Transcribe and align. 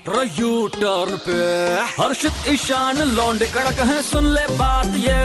U 0.00 0.66
turn 0.68 1.16
पे। 1.18 1.32
हर्षित 1.94 2.48
ईशान 2.48 2.98
लौंडे 3.08 3.46
कड़क 3.46 3.80
है 3.88 4.00
सुन 4.02 4.26
ले 4.26 4.44
बात 4.56 4.94
ये। 4.98 5.16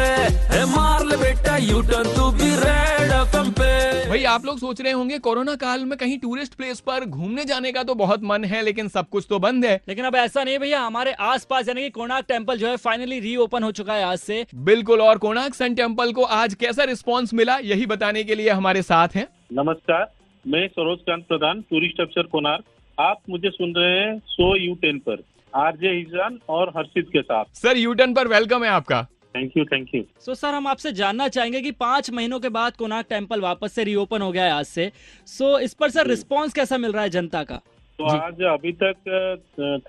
है 0.51 0.63
मार 0.66 1.05
ले 1.05 1.17
बेटा 1.17 1.55
यू 1.58 1.82
टर्न 1.82 2.09
तू 2.16 2.30
भी 2.32 2.50
रेड 2.55 3.11
एफएम 3.11 3.51
पे। 3.51 4.09
भाई 4.09 4.24
आप 4.24 4.46
लोग 4.46 4.59
सोच 4.59 4.82
रहे 4.82 4.92
होंगे 4.92 5.19
कोरोना 5.19 5.56
काल 5.56 5.85
में 5.85 5.98
कहीं 5.98 6.17
टूरिस्ट 6.19 6.56
प्लेस 6.56 6.80
पर 6.80 7.06
घूमने 7.06 7.46
जाने 7.46 7.72
का 7.72 7.83
तो 7.83 7.96
बहुत 7.96 8.23
मन 8.23 8.43
है 8.43 8.64
लेकिन 8.64 8.88
सब 8.88 9.10
कुछ 9.10 9.25
तो 9.30 9.39
बंद 9.39 9.66
है। 9.66 9.80
लेकिन 9.88 10.06
अब 10.06 10.16
ऐसा 10.16 10.43
नहीं 10.43 10.60
भैया 10.60 10.82
हमारे 10.82 11.14
आसपास 11.30 11.68
यानी 11.68 11.82
कि 11.82 11.89
कोणार्क 11.89 12.26
टेंपल 12.28 12.57
जो 12.57 12.68
है 12.68 12.76
फाइनली 12.78 13.20
रीओपन 13.20 13.64
हो 13.64 13.71
चुका 13.71 13.94
है 13.94 14.04
आज 14.04 14.20
से। 14.20 14.46
बिल्कुल 14.55 15.02
और 15.02 15.18
कोणार्क 15.18 15.55
सन 15.55 15.76
टेंपल 15.76 16.12
को 16.12 16.23
आज 16.23 16.54
कैसा 16.54 16.84
रिस्पॉन्स 16.84 17.34
मिला 17.34 17.57
यही 17.64 17.86
बताने 17.86 18.23
के 18.23 18.36
लिए 18.36 18.50
हमारे 18.52 18.82
साथ 18.82 19.16
है। 19.16 19.28
नमस्कार 19.54 20.12
मैं 20.46 20.68
सरोज 20.68 21.00
कांत 21.00 21.23
प्रधान 21.28 21.62
टूरिस्ट 21.62 22.02
अफसर 22.02 22.28
कोनार्क 22.28 22.64
आप 23.00 23.21
मुझे 23.30 23.50
सुन 23.50 23.73
रहे 23.75 24.00
हैं 24.00 24.18
सो 24.28 24.55
यू 24.57 24.73
टेन 24.82 25.00
पर। 25.00 25.24
आरजे 25.54 25.89
हिजान 25.89 26.39
और 26.50 26.70
हर्षित 26.78 27.07
के 27.10 27.21
साथ। 27.21 27.46
सर 27.56 27.78
यू 27.78 27.93
टेन 27.93 28.14
पर 28.14 28.28
वेलकम 28.28 28.64
है 28.64 28.70
आपका। 28.70 29.01
Thank 29.36 29.57
you 29.57 29.64
thank 29.65 29.87
you 29.96 30.04
so 30.25 30.36
sir 30.36 30.54
हम 30.54 30.68
आपसे 30.68 30.92
जानना 30.93 31.28
चाहेंगे 31.28 31.61
कि 31.61 31.71
पाँच 31.73 32.09
महीनों 32.11 32.39
के 32.39 32.49
बाद 32.49 32.75
कोणार्क 32.75 33.07
टेंपल 33.09 33.41
वापस 33.41 33.73
से 33.73 33.84
रीओपन 33.84 34.21
हो 34.21 34.31
गया 34.31 34.43
है 34.43 34.51
आज 34.51 34.65
से। 34.65 34.91
सो 35.27 35.57
इस 35.59 35.73
पर 35.73 35.89
सर 35.89 36.07
रिस्पांस 36.07 36.53
कैसा 36.53 36.77
मिल 36.77 36.91
रहा 36.91 37.03
है 37.03 37.09
जनता 37.09 37.43
का? 37.43 37.61
तो 37.99 38.05
आज 38.05 38.41
अभी 38.43 38.71
तक 38.84 38.95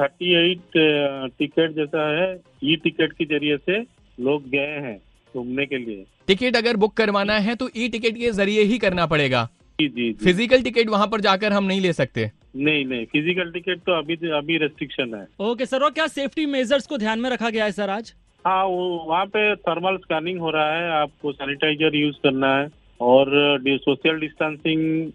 थर्टी 0.01 0.35
एट 0.37 1.31
टिकट 1.39 1.75
जैसा 1.77 2.09
है 2.17 2.33
ई 2.65 2.77
टिकट 2.85 3.13
के 3.13 3.25
ज़रिए 3.27 3.57
से 3.59 3.79
लोग 4.19 4.49
गए 4.51 4.81
हैं 4.85 4.97
घूमने 5.35 5.67
के 5.67 5.79
लिए। 5.79 6.05
टिकट 6.29 6.57
अगर 6.57 6.77
बुक 6.77 6.97
करवाना 6.97 7.39
है 7.39 7.55
तो 7.55 7.69
ई 7.77 7.89
टिकट 7.89 8.19
के 8.19 8.31
ज़रिए 8.33 8.63
ही 8.63 8.79
करना 8.79 9.07
पड़ेगा। 9.07 9.49
जी 9.79 9.89
जी 9.89 10.03
जी। 10.03 10.25
फ़िज़िकल 10.25 10.63
टिकट 10.63 10.89
वहाँ 10.89 11.07
पर 11.07 11.21
जाकर 11.21 11.53
हम 11.53 11.65
नहीं 11.65 11.81
ले 11.81 11.93
सकते। 11.93 12.31
नहीं 12.57 12.85
नहीं 12.87 13.07
फ़िज़िकल 13.07 13.51
टिकट 13.53 13.81
तो 13.87 13.93
अभी 13.93 14.15
अभी 14.31 14.57
रेस्ट्रिक्शन 14.59 15.15
है। 15.15 15.27
ओके 15.49 15.67
सर 15.67 15.83
और 15.83 15.91
क्या 15.91 16.07
सेफ्टी 16.07 16.47
मेजर्स 16.47 16.87
को 16.87 16.99
ध्यान 16.99 17.21
में 17.21 17.29
रखा 17.31 17.51
गया 17.51 17.65
है 17.65 17.73
सर 17.73 17.91
आज? 17.91 18.13
हाँ 18.45 18.65
वो 18.65 19.05
वहाँ 19.09 19.27
पे 19.27 19.55
थर्मल 19.57 19.97
स्कैनिंग 19.97 20.41
हो 20.41 20.51
रहा 20.51 20.73
है 20.73 20.91
आपको 20.93 21.33
सैनिटाइजर 21.33 21.97
यूज़ 21.97 22.17
करना 22.23 22.55
है 22.57 22.69
और 23.01 23.31
सोशल 23.79 24.21
डिस्टेंसिंग 24.21 25.13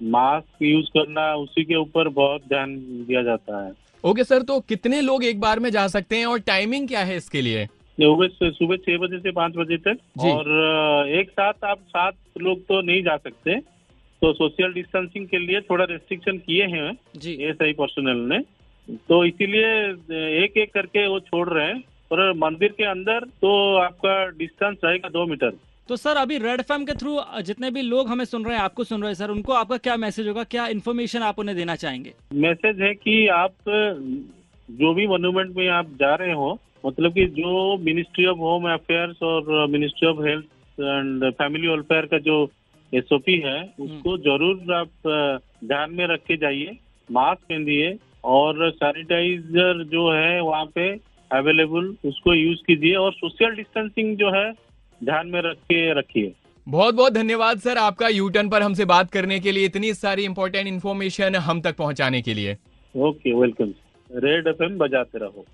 मास्क 0.00 0.62
यूज़ 0.62 0.86
करना 0.96 1.34
उसी 1.34 1.64
के 1.64 1.74
ऊपर 1.74 2.08
बहुत 2.08 2.42
ध्यान 2.48 2.76
दिया 3.08 3.22
जाता 3.22 3.64
है। 3.64 3.72
ओके 4.04 4.24
सर 4.24 4.42
तो 4.42 4.58
कितने 4.60 5.00
लोग 5.00 5.24
एक 5.24 5.40
बार 5.40 5.58
में 5.58 5.70
जा 5.70 5.86
सकते 5.88 6.16
हैं 6.16 6.26
और 6.26 6.40
टाइमिंग 6.46 6.88
क्या 6.88 7.00
है 7.00 7.16
इसके 7.16 7.40
लिए? 7.42 7.66
सुबह 7.98 8.50
सुबह 8.50 8.76
छह 8.76 8.98
बजे 8.98 9.18
से 9.18 9.30
पाँच 9.32 9.52
बजे 9.56 9.76
तक 9.86 10.20
और 10.20 11.08
एक 11.10 11.30
साथ 11.30 11.64
आप 11.64 11.78
सात 11.88 12.14
लोग 12.38 12.60
तो 12.60 12.80
नहीं 12.82 13.02
जा 13.02 13.16
सकते 13.16 13.54
तो 14.22 14.32
सोशल 14.32 14.72
डिस्टेंसिंग 14.72 15.26
के 15.28 15.38
लिए 15.38 15.60
थोड़ा 15.60 15.84
रेस्ट्रिक्शन 15.84 16.38
किए 16.38 16.64
हैं। 16.66 16.90
एस 17.50 17.62
आई 17.62 17.72
पर्सनल 17.72 18.20
ने। 18.32 18.38
तो 19.08 19.24
इसीलिए 19.24 19.68
एक 20.44 20.56
एक 20.56 20.72
करके 20.74 21.06
वो 21.06 21.20
छोड़ 21.20 21.48
रहे 21.48 21.66
हैं। 21.66 21.82
और 22.12 22.32
मंदिर 22.38 22.72
के 22.72 22.84
अंदर 22.84 23.24
तो 23.42 23.52
आपका 23.76 24.14
डिस्टेंस 24.38 24.76
रहेगा 24.84 25.08
दो 25.08 25.24
मीटर। 25.26 25.52
तो 25.88 25.96
सर 25.96 26.16
अभी 26.16 26.36
रेड 26.38 26.60
फैम 26.62 26.84
के 26.84 26.92
थ्रू 26.92 27.18
जितने 27.42 27.70
भी 27.70 27.82
लोग 27.82 28.08
हमें 28.08 28.24
सुन 28.24 28.44
रहे 28.44 28.56
हैं 28.56 28.62
आपको 28.62 28.84
सुन 28.84 29.02
रहे 29.02 29.10
हैं 29.10 29.14
सर 29.14 29.30
उनको 29.30 29.52
आपका 29.52 29.76
क्या 29.76 29.96
मैसेज 29.96 30.28
होगा? 30.28 30.44
क्या 30.44 30.66
इन्फॉर्मेशन 30.68 31.22
आप 31.22 31.38
उन्हें 31.38 31.56
देना 31.56 31.74
चाहेंगे? 31.76 32.12
मैसेज 32.34 32.80
है 32.80 32.94
कि 32.94 33.26
आप 33.28 33.54
जो 33.68 34.92
भी 34.94 35.06
मोन्यूमेंट 35.06 35.56
में 35.56 35.68
आप 35.68 35.90
जा 36.00 36.14
रहे 36.14 36.32
हो 36.32 36.58
मतलब 36.86 37.12
कि 37.12 37.26
जो 37.26 37.76
मिनिस्ट्री 37.78 38.26
ऑफ़ 38.26 38.38
होम 38.38 38.72
अफेयर्स 38.72 39.22
और 39.22 39.66
ministry 39.68 40.08
of 40.08 40.20
health 40.26 40.44
and 40.80 41.30
family 41.32 41.68
welfare 41.68 42.06
का 42.06 42.18
जो 42.18 42.44
एसओपी 42.92 43.36
है 43.40 43.60
उसको 43.80 44.16
ज़रूर 44.18 44.72
आप 44.74 45.08
ध्यान 45.64 45.92
में 45.92 46.06
रख 46.06 46.20
के 46.20 46.36
जाइए 46.36 46.76
मास्क 47.08 47.40
पहनिए 47.48 47.96
और 48.24 48.70
सैनिटाइजर 48.72 49.82
जो 49.84 50.10
है 50.12 50.40
वहाँ 50.42 50.64
पे 50.74 50.88
अवेलेबल 51.30 51.94
उसको 52.04 52.34
यूज़ 52.34 52.58
कीजिए 52.66 52.94
और 52.94 53.12
सोशल 53.12 53.54
डिस्टेंसिंग 53.56 54.16
जो 54.16 54.30
है 54.30 54.50
ध्यान 55.00 55.26
में 55.26 55.40
रख 55.42 55.56
के 55.70 55.78
रखिए। 55.98 56.32
बहुत 56.66 56.94
बहुत 56.94 57.12
धन्यवाद 57.12 57.58
सर 57.58 57.78
आपका 57.78 58.08
यूटर्न 58.08 58.48
पर 58.48 58.62
हमसे 58.62 58.84
बात 58.84 59.10
करने 59.10 59.38
के 59.40 59.52
लिए 59.52 59.64
इतनी 59.66 59.92
सारी 59.94 60.24
इंपॉर्टेंट 60.24 60.68
इन्फॉर्मेशन 60.68 61.34
हम 61.48 61.60
तक 61.60 61.76
पहुँचाने 61.76 62.22
के 62.22 62.34
लिए। 62.34 62.56
ओके 62.94 63.34
वेलकम 63.40 63.72
रेड 64.10 64.46
एफ़ 64.46 64.62
बजाते 64.78 65.18
रहो। 65.18 65.44